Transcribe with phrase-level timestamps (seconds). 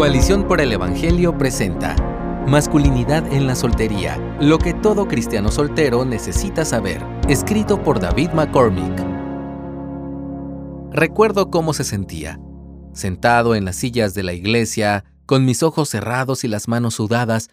[0.00, 1.94] Coalición por el Evangelio presenta
[2.48, 8.98] Masculinidad en la soltería, lo que todo cristiano soltero necesita saber, escrito por David McCormick.
[10.90, 12.40] Recuerdo cómo se sentía,
[12.94, 17.50] sentado en las sillas de la iglesia, con mis ojos cerrados y las manos sudadas,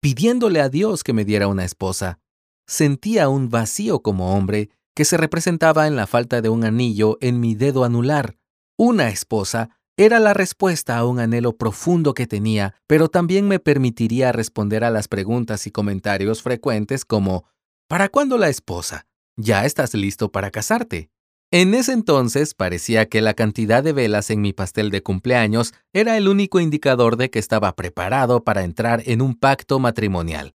[0.00, 2.20] pidiéndole a Dios que me diera una esposa.
[2.66, 7.38] Sentía un vacío como hombre que se representaba en la falta de un anillo en
[7.38, 8.38] mi dedo anular.
[8.78, 14.32] Una esposa era la respuesta a un anhelo profundo que tenía, pero también me permitiría
[14.32, 17.44] responder a las preguntas y comentarios frecuentes como
[17.88, 19.06] ¿Para cuándo la esposa?
[19.36, 21.10] ¿Ya estás listo para casarte?
[21.50, 26.16] En ese entonces parecía que la cantidad de velas en mi pastel de cumpleaños era
[26.16, 30.54] el único indicador de que estaba preparado para entrar en un pacto matrimonial.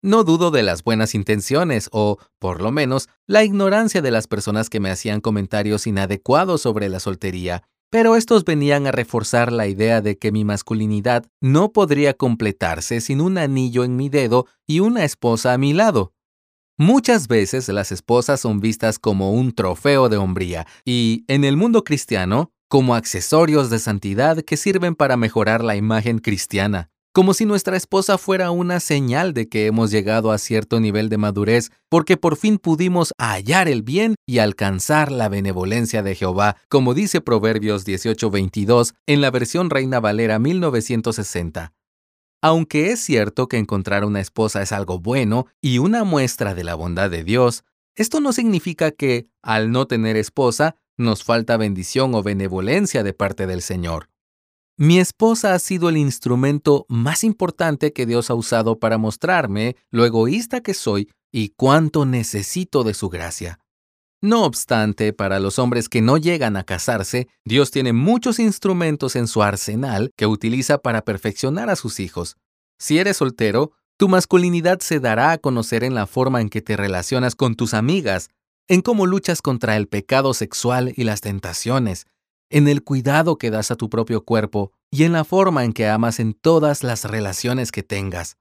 [0.00, 4.70] No dudo de las buenas intenciones o, por lo menos, la ignorancia de las personas
[4.70, 10.00] que me hacían comentarios inadecuados sobre la soltería, pero estos venían a reforzar la idea
[10.00, 15.04] de que mi masculinidad no podría completarse sin un anillo en mi dedo y una
[15.04, 16.12] esposa a mi lado.
[16.76, 21.82] Muchas veces las esposas son vistas como un trofeo de hombría y, en el mundo
[21.82, 27.76] cristiano, como accesorios de santidad que sirven para mejorar la imagen cristiana como si nuestra
[27.76, 32.36] esposa fuera una señal de que hemos llegado a cierto nivel de madurez, porque por
[32.36, 38.94] fin pudimos hallar el bien y alcanzar la benevolencia de Jehová, como dice Proverbios 18:22
[39.08, 41.72] en la versión Reina Valera 1960.
[42.40, 46.76] Aunque es cierto que encontrar una esposa es algo bueno y una muestra de la
[46.76, 47.64] bondad de Dios,
[47.96, 53.48] esto no significa que, al no tener esposa, nos falta bendición o benevolencia de parte
[53.48, 54.08] del Señor.
[54.80, 60.06] Mi esposa ha sido el instrumento más importante que Dios ha usado para mostrarme lo
[60.06, 63.58] egoísta que soy y cuánto necesito de su gracia.
[64.22, 69.26] No obstante, para los hombres que no llegan a casarse, Dios tiene muchos instrumentos en
[69.26, 72.36] su arsenal que utiliza para perfeccionar a sus hijos.
[72.78, 76.76] Si eres soltero, tu masculinidad se dará a conocer en la forma en que te
[76.76, 78.28] relacionas con tus amigas,
[78.68, 82.06] en cómo luchas contra el pecado sexual y las tentaciones,
[82.50, 85.88] en el cuidado que das a tu propio cuerpo y en la forma en que
[85.88, 88.36] amas en todas las relaciones que tengas.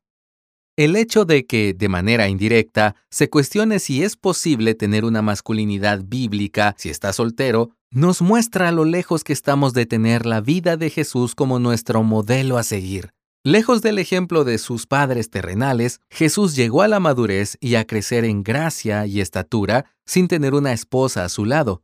[0.78, 6.03] El hecho de que, de manera indirecta, se cuestione si es posible tener una masculinidad
[6.06, 10.91] bíblica si estás soltero, nos muestra lo lejos que estamos de tener la vida de
[10.91, 13.12] Jesús como nuestro modelo a seguir.
[13.44, 18.25] Lejos del ejemplo de sus padres terrenales, Jesús llegó a la madurez y a crecer
[18.25, 21.81] en gracia y estatura sin tener una esposa a su lado.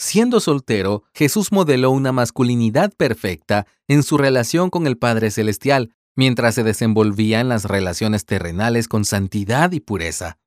[0.00, 6.54] Siendo soltero, Jesús modeló una masculinidad perfecta en su relación con el Padre Celestial, mientras
[6.54, 10.38] se desenvolvía en las relaciones terrenales con santidad y pureza.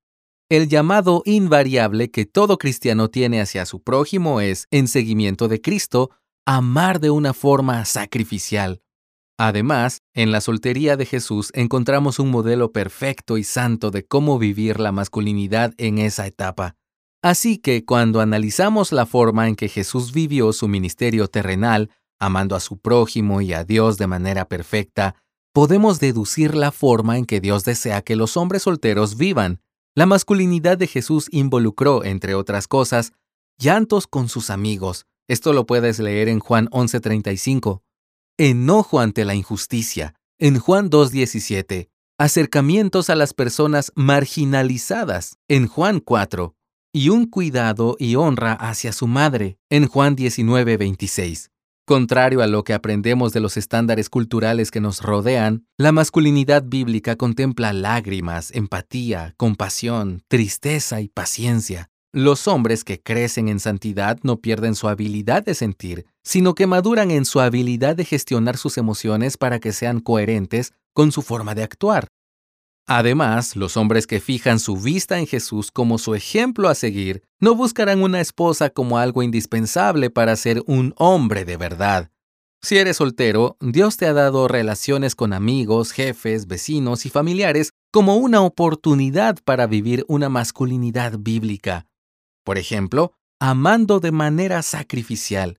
[0.50, 6.10] El llamado invariable que todo cristiano tiene hacia su prójimo es, en seguimiento de Cristo,
[6.48, 8.82] amar de una forma sacrificial.
[9.38, 14.80] Además, en la soltería de Jesús encontramos un modelo perfecto y santo de cómo vivir
[14.80, 16.76] la masculinidad en esa etapa.
[17.24, 21.90] Así que cuando analizamos la forma en que Jesús vivió su ministerio terrenal,
[22.20, 25.16] amando a su prójimo y a Dios de manera perfecta,
[25.54, 29.62] podemos deducir la forma en que Dios desea que los hombres solteros vivan.
[29.96, 33.14] La masculinidad de Jesús involucró, entre otras cosas,
[33.58, 35.06] llantos con sus amigos.
[35.30, 37.84] Esto lo puedes leer en Juan 11:35.
[38.38, 41.88] Enojo ante la injusticia, en Juan 2:17.
[42.18, 46.54] Acercamientos a las personas marginalizadas, en Juan 4
[46.96, 51.50] y un cuidado y honra hacia su madre, en Juan 19:26.
[51.86, 57.18] Contrario a lo que aprendemos de los estándares culturales que nos rodean, la masculinidad bíblica
[57.18, 61.90] contempla lágrimas, empatía, compasión, tristeza y paciencia.
[62.14, 67.10] Los hombres que crecen en santidad no pierden su habilidad de sentir, sino que maduran
[67.10, 71.64] en su habilidad de gestionar sus emociones para que sean coherentes con su forma de
[71.64, 72.08] actuar.
[72.88, 77.56] Además, los hombres que fijan su vista en Jesús como su ejemplo a seguir no
[77.56, 82.10] buscarán una esposa como algo indispensable para ser un hombre de verdad.
[82.62, 88.16] Si eres soltero, Dios te ha dado relaciones con amigos, jefes, vecinos y familiares como
[88.16, 91.88] una oportunidad para vivir una masculinidad bíblica.
[92.46, 95.58] Por ejemplo, amando de manera sacrificial,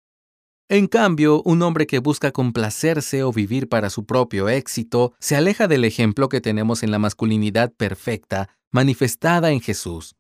[0.71, 5.69] en cambio, un hombre que busca complacerse o vivir para su propio éxito se aleja
[5.69, 10.17] del ejemplo que tenemos en la masculinidad perfecta manifestada en Jesús.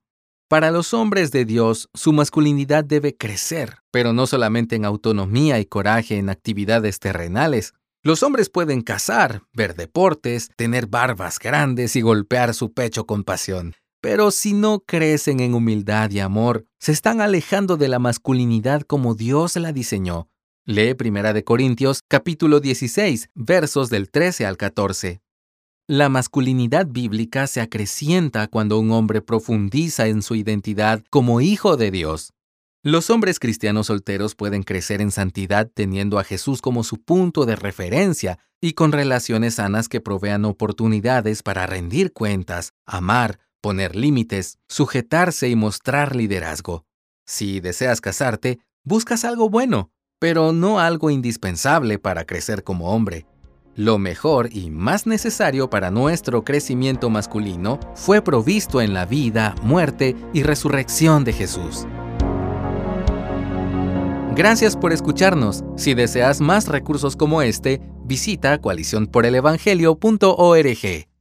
[0.47, 5.65] Para los hombres de Dios, su masculinidad debe crecer, pero no solamente en autonomía y
[5.65, 7.73] coraje en actividades terrenales.
[8.03, 13.75] Los hombres pueden cazar, ver deportes, tener barbas grandes y golpear su pecho con pasión.
[14.03, 19.15] Pero si no crecen en humildad y amor, se están alejando de la masculinidad como
[19.15, 20.29] Dios la diseñó
[20.67, 25.21] Lee 1 Corintios capítulo 16, versos del 13 al 14.
[25.87, 31.91] La masculinidad bíblica se acrecienta cuando un hombre profundiza en su identidad como hijo de
[31.91, 32.33] Dios.
[32.83, 37.57] Los hombres cristianos solteros pueden crecer en santidad teniendo a Jesús como su punto de
[37.57, 45.51] referencia y con relaciones sanas que provean oportunidades para rendir cuentas, amar, poner límites, sujetarse
[45.51, 46.87] y mostrar liderazgo.
[47.27, 49.91] Si deseas casarte, buscas algo bueno,
[50.25, 53.27] pero no algo indispensable para crecer como hombre.
[53.77, 60.17] Lo mejor y más necesario para nuestro crecimiento masculino fue provisto en la vida, muerte
[60.33, 61.87] y resurrección de Jesús.
[64.35, 65.63] Gracias por escucharnos.
[65.77, 71.14] Si deseas más recursos como este, visita coaliciónporelevangelio.org.